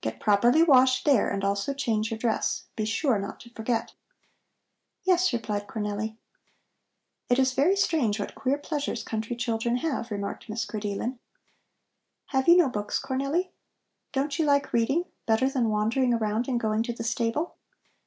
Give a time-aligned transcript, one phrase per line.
[0.00, 2.62] Get properly washed there and also change your dress.
[2.76, 3.92] Be sure not to forget."
[5.04, 6.16] "Yes," replied Cornelli.
[7.28, 11.18] "It is very strange what queer pleasures country children have," remarked Miss Grideelen.
[12.28, 13.50] "Have you no books, Cornelli?
[14.12, 17.58] Don't you like reading better than wandering around and going to the stable?"